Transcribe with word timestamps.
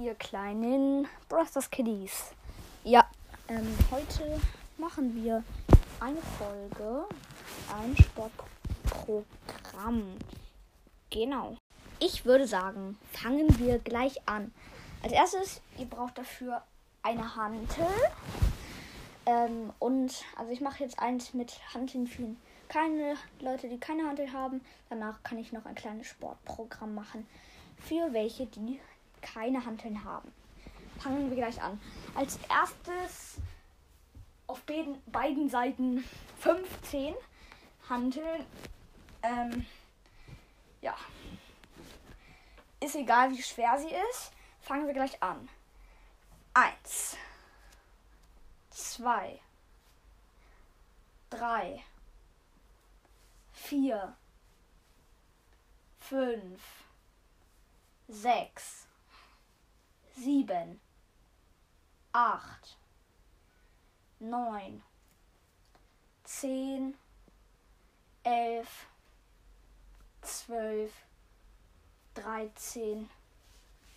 Ihr 0.00 0.14
kleinen 0.14 1.08
Brothers 1.28 1.68
Kiddies. 1.70 2.30
Ja, 2.84 3.04
ähm, 3.48 3.66
heute 3.90 4.40
machen 4.76 5.12
wir 5.16 5.42
eine 5.98 6.20
Folge, 6.38 7.04
ein 7.76 7.96
Sportprogramm. 7.96 10.04
Genau. 11.10 11.56
Ich 11.98 12.24
würde 12.24 12.46
sagen, 12.46 12.96
fangen 13.12 13.58
wir 13.58 13.80
gleich 13.80 14.20
an. 14.28 14.54
Als 15.02 15.12
erstes, 15.12 15.60
ihr 15.78 15.86
braucht 15.86 16.16
dafür 16.16 16.62
eine 17.02 17.34
Hantel. 17.34 17.88
Ähm, 19.26 19.72
und, 19.80 20.24
also 20.36 20.52
ich 20.52 20.60
mache 20.60 20.84
jetzt 20.84 21.00
eins 21.00 21.34
mit 21.34 21.58
Hanteln 21.74 22.06
für 22.06 22.36
keine 22.68 23.16
Leute, 23.40 23.68
die 23.68 23.78
keine 23.78 24.06
Hantel 24.06 24.32
haben. 24.32 24.60
Danach 24.90 25.24
kann 25.24 25.38
ich 25.38 25.50
noch 25.50 25.66
ein 25.66 25.74
kleines 25.74 26.06
Sportprogramm 26.06 26.94
machen 26.94 27.26
für 27.78 28.12
welche, 28.12 28.46
die 28.46 28.78
keine 29.18 29.64
Hanteln 29.64 30.04
haben. 30.04 30.32
Fangen 30.98 31.30
wir 31.30 31.36
gleich 31.36 31.62
an. 31.62 31.80
Als 32.14 32.38
erstes 32.48 33.36
auf 34.46 34.60
beiden, 34.62 35.00
beiden 35.06 35.48
Seiten 35.48 36.04
15 36.40 37.14
Hanteln. 37.88 38.44
Ähm, 39.22 39.66
ja. 40.80 40.96
Ist 42.80 42.96
egal, 42.96 43.30
wie 43.30 43.42
schwer 43.42 43.78
sie 43.78 43.94
ist. 44.10 44.32
Fangen 44.60 44.86
wir 44.86 44.94
gleich 44.94 45.22
an. 45.22 45.48
Eins, 46.54 47.16
zwei, 48.70 49.40
drei, 51.30 51.84
vier, 53.52 54.16
fünf, 56.00 56.60
sechs, 58.08 58.87
sieben, 60.22 60.80
acht, 62.12 62.76
neun, 64.18 64.82
zehn, 66.24 66.96
elf, 68.24 68.86
zwölf, 70.22 70.92
dreizehn, 72.14 73.08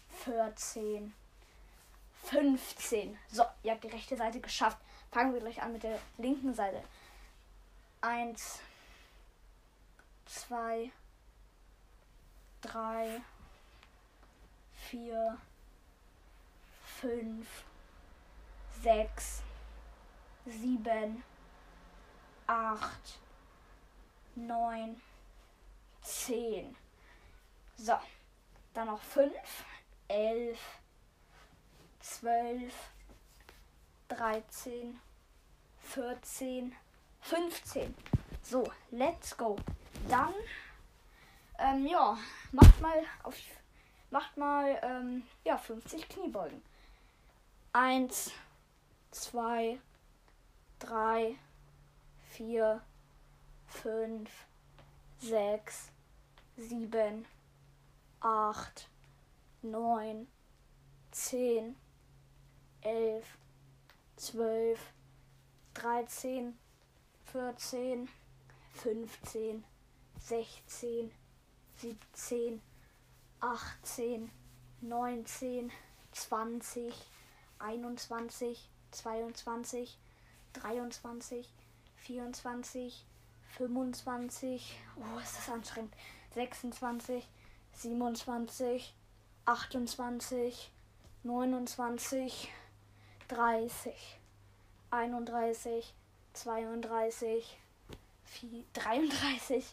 vierzehn, 0.10 1.14
fünfzehn. 2.24 3.18
So, 3.30 3.44
ihr 3.64 3.72
habt 3.72 3.84
die 3.84 3.88
rechte 3.88 4.16
Seite 4.16 4.40
geschafft. 4.40 4.78
Fangen 5.12 5.34
wir 5.34 5.42
gleich 5.42 5.62
an 5.62 5.74
mit 5.74 5.84
der 5.84 6.00
linken 6.18 6.54
Seite. 6.54 6.84
Eins, 8.00 8.60
zwei, 10.26 10.92
drei, 12.62 13.22
vier, 14.90 15.38
fünf, 17.02 17.48
sechs, 18.84 19.42
sieben, 20.46 21.24
acht, 22.46 23.20
neun, 24.36 25.02
zehn. 26.04 26.76
So, 27.76 27.98
dann 28.76 28.88
noch 28.88 29.02
fünf, 29.02 29.66
elf, 30.08 30.60
zwölf, 32.00 32.74
dreizehn, 34.08 35.00
vierzehn, 35.80 36.76
fünfzehn. 37.20 37.96
So, 38.44 38.72
let's 38.92 39.36
go. 39.36 39.58
Dann, 40.08 40.34
ähm, 41.58 41.88
ja, 41.88 42.16
macht 42.52 42.80
mal 42.80 43.04
auf, 43.24 43.36
macht 44.12 44.38
mal, 44.38 44.80
ähm, 44.84 45.24
ja, 45.44 45.58
50 45.58 46.08
Kniebeugen. 46.10 46.62
Eins, 47.74 48.34
zwei, 49.12 49.80
drei, 50.78 51.38
vier, 52.28 52.82
fünf, 53.66 54.30
sechs, 55.20 55.90
sieben, 56.58 57.26
acht, 58.20 58.90
neun, 59.62 60.28
zehn, 61.12 61.78
elf, 62.82 63.38
zwölf, 64.18 64.92
dreizehn, 65.74 66.60
vierzehn, 67.24 68.10
fünfzehn, 68.74 69.64
sechzehn, 70.20 71.10
siebzehn, 71.78 72.62
achtzehn, 73.40 74.30
neunzehn, 74.82 75.72
zwanzig. 76.12 76.94
21, 77.64 78.70
22, 78.92 79.98
23, 80.54 81.50
24, 81.98 83.06
25, 83.58 84.80
oh, 84.98 85.20
ist 85.20 85.38
das 85.38 85.50
anstrengend, 85.50 85.94
26, 86.34 87.28
27, 87.74 88.94
28, 89.46 90.72
29, 91.24 92.50
30, 93.28 94.20
31, 94.90 95.94
32, 96.34 97.58
33, 98.74 99.66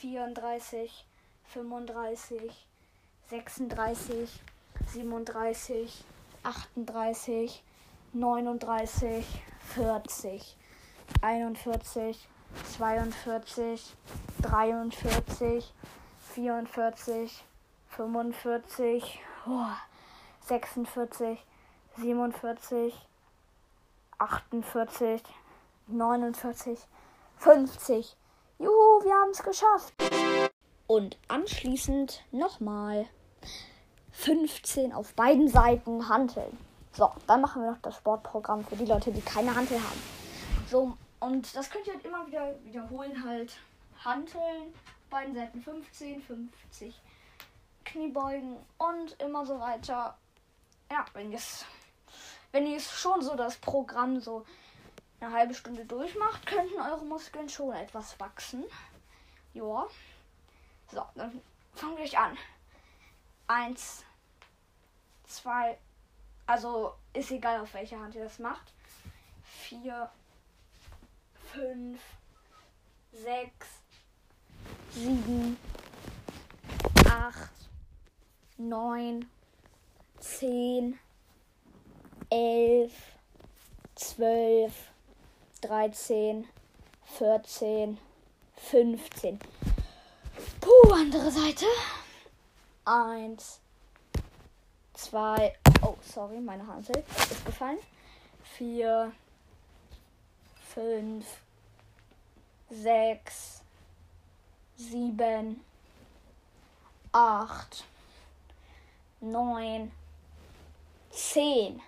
34, 0.00 1.04
35, 1.52 2.66
36, 3.28 4.40
37, 4.86 6.04
38, 6.48 7.62
39, 8.14 9.24
40, 9.74 10.56
41, 11.20 12.28
42, 12.78 13.96
43, 14.40 15.74
44, 16.34 17.44
45, 17.90 18.24
46, 18.40 19.20
oh, 19.46 19.66
46, 20.40 21.38
47, 21.98 22.94
48, 24.18 25.22
49, 25.88 26.78
50. 27.36 28.16
Juhu, 28.58 29.04
wir 29.04 29.12
haben 29.12 29.30
es 29.32 29.42
geschafft. 29.42 29.92
Und 30.86 31.18
anschließend 31.28 32.24
nochmal 32.32 33.06
15 34.18 34.92
auf 34.92 35.14
beiden 35.14 35.48
Seiten 35.48 36.08
Hanteln. 36.08 36.58
So, 36.92 37.12
dann 37.28 37.40
machen 37.40 37.62
wir 37.62 37.70
noch 37.70 37.78
das 37.78 37.96
Sportprogramm 37.96 38.64
für 38.64 38.74
die 38.74 38.84
Leute, 38.84 39.12
die 39.12 39.20
keine 39.20 39.54
Hantel 39.54 39.78
haben. 39.78 40.02
So, 40.68 40.96
und 41.20 41.54
das 41.54 41.70
könnt 41.70 41.86
ihr 41.86 41.94
halt 41.94 42.04
immer 42.04 42.26
wieder 42.26 42.54
wiederholen, 42.64 43.24
halt 43.24 43.56
Hanteln, 44.04 44.74
beiden 45.08 45.36
Seiten 45.36 45.62
15, 45.62 46.20
50 46.20 47.00
Kniebeugen 47.84 48.56
und 48.76 49.20
immer 49.20 49.46
so 49.46 49.60
weiter. 49.60 50.18
Ja, 50.90 51.04
wenn 51.14 51.30
ihr 51.30 51.38
es 51.38 51.64
wenn 52.50 52.80
schon 52.80 53.22
so 53.22 53.36
das 53.36 53.56
Programm 53.58 54.20
so 54.20 54.44
eine 55.20 55.32
halbe 55.32 55.54
Stunde 55.54 55.84
durchmacht, 55.84 56.44
könnten 56.44 56.80
eure 56.80 57.04
Muskeln 57.04 57.48
schon 57.48 57.72
etwas 57.72 58.18
wachsen. 58.18 58.64
Ja. 59.54 59.86
So, 60.90 61.04
dann 61.14 61.40
fangen 61.74 61.96
wir 61.96 62.04
gleich 62.04 62.18
an. 62.18 62.36
Eins, 63.46 64.04
zwei, 65.28 65.78
also 66.46 66.94
ist 67.12 67.30
egal 67.30 67.60
auf 67.60 67.74
welche 67.74 67.98
Hand 67.98 68.14
ihr 68.14 68.24
das 68.24 68.38
macht. 68.38 68.72
Vier, 69.42 70.10
fünf, 71.52 72.00
sechs, 73.12 73.68
sieben, 74.92 75.58
acht, 77.08 77.50
neun, 78.56 79.28
zehn, 80.18 80.98
elf, 82.30 82.92
zwölf, 83.94 84.74
dreizehn, 85.60 86.48
vierzehn, 87.04 87.98
fünfzehn. 88.56 89.38
Puh, 90.60 90.92
andere 90.92 91.30
Seite. 91.30 91.66
Eins, 92.84 93.60
zwei, 94.98 95.54
oh, 95.82 95.94
sorry, 96.02 96.40
meine 96.40 96.66
Hand 96.66 96.90
ist 96.90 97.46
gefallen. 97.46 97.78
Vier, 98.42 99.12
fünf, 100.74 101.24
sechs, 102.68 103.62
sieben, 104.76 105.62
acht, 107.12 107.84
neun, 109.20 109.92
zehn. 111.10 111.80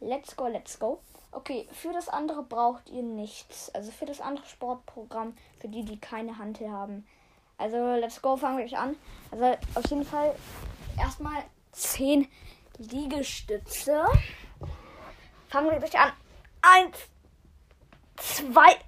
Let's 0.00 0.34
go, 0.36 0.48
let's 0.48 0.78
go. 0.78 1.00
Okay, 1.30 1.68
für 1.72 1.92
das 1.92 2.08
andere 2.08 2.42
braucht 2.42 2.90
ihr 2.90 3.02
nichts. 3.02 3.70
Also 3.70 3.92
für 3.92 4.06
das 4.06 4.20
andere 4.20 4.44
Sportprogramm, 4.46 5.36
für 5.60 5.68
die, 5.68 5.84
die 5.84 5.98
keine 5.98 6.36
Hantel 6.36 6.70
haben. 6.70 7.06
Also 7.58 7.76
let's 7.94 8.20
go, 8.20 8.36
fangen 8.36 8.58
wir 8.58 8.78
an. 8.78 8.96
Also 9.30 9.56
auf 9.76 9.86
jeden 9.86 10.04
Fall 10.04 10.34
erstmal 10.98 11.44
10 11.72 12.28
Liegestütze. 12.78 14.04
Fangen 15.48 15.70
wir 15.70 15.80
durch 15.80 15.98
an. 15.98 16.12
1, 16.62 16.96
2, 18.16 18.78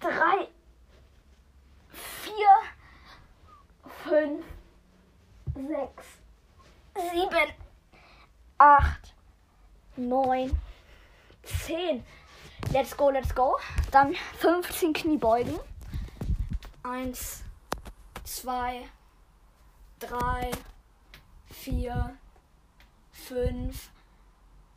3, 0.00 0.48
4, 1.88 2.34
5, 4.04 4.44
6, 5.54 6.06
7, 6.94 7.52
8, 8.58 9.14
9, 9.96 10.58
10. 11.42 12.04
Let's 12.72 12.96
go, 12.96 13.10
let's 13.10 13.34
go. 13.34 13.58
Dann 13.90 14.14
15 14.38 14.92
Kniebeugen. 14.92 15.58
1, 16.84 17.44
2, 18.24 18.88
3, 19.98 20.50
4, 20.50 20.71
5, 23.12 23.90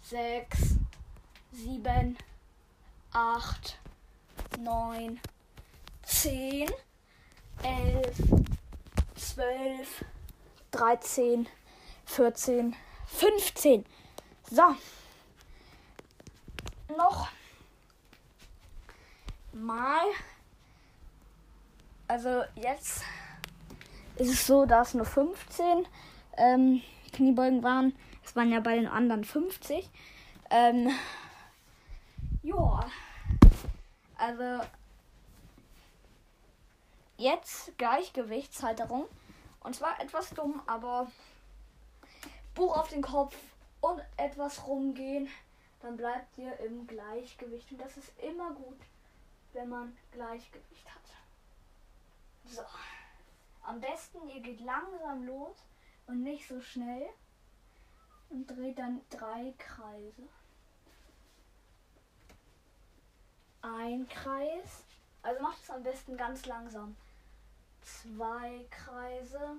6, 0.02 0.78
7, 1.52 2.18
8, 3.12 3.80
9, 4.60 5.20
10, 6.04 6.70
11, 7.64 8.46
12, 9.16 10.06
13, 10.72 11.48
14, 12.06 12.76
15. 13.08 13.86
So. 14.52 14.76
Noch 16.96 17.30
mal. 19.54 20.06
Also 22.08 22.44
jetzt 22.56 23.02
ist 24.18 24.30
es 24.30 24.46
so, 24.46 24.66
dass 24.66 24.94
nur 24.94 25.06
15 25.06 25.88
ähm, 26.38 26.82
Kniebeugen 27.14 27.64
waren. 27.64 27.96
Es 28.24 28.36
waren 28.36 28.52
ja 28.52 28.60
bei 28.60 28.76
den 28.76 28.88
anderen 28.88 29.24
50. 29.24 29.90
Ähm, 30.50 30.90
ja. 32.44 32.86
Also 34.18 34.66
jetzt 37.18 37.78
Gleichgewichtshalterung. 37.78 39.06
Und 39.62 39.76
zwar 39.76 40.00
etwas 40.00 40.30
dumm, 40.32 40.62
aber 40.68 41.12
Buch 42.54 42.78
auf 42.78 42.90
den 42.90 43.02
Kopf 43.02 43.36
und 43.82 44.02
etwas 44.18 44.66
rumgehen. 44.68 45.30
Dann 45.82 45.98
bleibt 45.98 46.38
ihr 46.38 46.60
im 46.60 46.88
Gleichgewicht. 46.88 47.72
Und 47.72 47.82
das 47.82 47.98
ist 47.98 48.12
immer 48.20 48.52
gut, 48.52 48.80
wenn 49.54 49.70
man 49.70 49.98
Gleichgewicht 50.12 50.86
hat. 50.88 51.02
So. 52.46 52.62
Am 53.64 53.80
besten, 53.82 54.28
ihr 54.30 54.42
geht 54.42 54.62
langsam 54.62 55.26
los 55.26 55.56
und 56.08 56.24
nicht 56.24 56.48
so 56.48 56.60
schnell. 56.62 57.08
Und 58.30 58.48
dreht 58.48 58.80
dann 58.80 59.02
drei 59.10 59.54
Kreise. 59.58 60.24
Ein 63.62 64.08
Kreis. 64.10 64.84
Also 65.22 65.42
macht 65.42 65.62
es 65.62 65.70
am 65.70 65.84
besten 65.84 66.18
ganz 66.18 66.46
langsam. 66.46 66.96
Zwei 67.82 68.66
Kreise. 68.70 69.58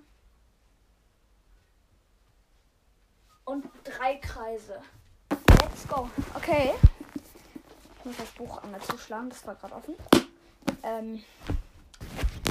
Und 3.44 3.66
drei 3.84 4.16
Kreise. 4.16 4.82
Let's 5.60 5.86
go. 5.88 6.10
Okay. 6.34 6.74
Ich 7.98 8.04
muss 8.04 8.16
das 8.16 8.30
Buch 8.32 8.62
einmal 8.62 8.82
zuschlagen. 8.82 9.30
Das 9.30 9.46
war 9.46 9.54
gerade 9.54 9.74
offen. 9.74 9.94
Ähm. 10.82 11.24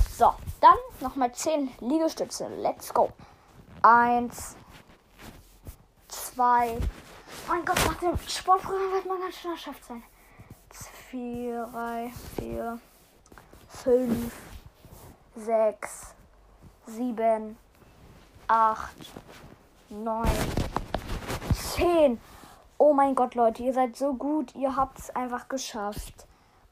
So, 0.09 0.33
dann 0.61 0.77
nochmal 1.01 1.33
10 1.33 1.71
Liegestütze. 1.81 2.47
Let's 2.47 2.93
go. 2.93 3.11
Eins, 3.87 4.55
zwei. 6.07 6.79
Mein 7.47 7.63
Gott, 7.63 7.77
nach 7.85 7.93
dem 7.99 8.17
Sportprogramm 8.27 8.93
wird 8.93 9.05
man 9.05 9.19
ganz 9.19 9.35
schön 9.35 9.51
erschöpft 9.51 9.85
sein. 9.85 10.01
Vier, 11.11 11.69
drei, 11.71 12.11
vier, 12.35 12.79
fünf, 13.67 14.33
sechs, 15.35 16.15
sieben, 16.87 17.59
acht, 18.47 18.95
neun, 19.89 20.31
zehn. 21.53 22.19
Oh 22.79 22.91
mein 22.91 23.13
Gott, 23.13 23.35
Leute, 23.35 23.61
ihr 23.61 23.73
seid 23.73 23.95
so 23.95 24.15
gut. 24.15 24.55
Ihr 24.55 24.75
habt 24.75 24.97
es 24.97 25.15
einfach 25.15 25.47
geschafft. 25.47 26.25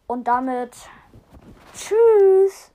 Und 0.07 0.27
damit 0.27 0.75
tschüss. 1.75 2.72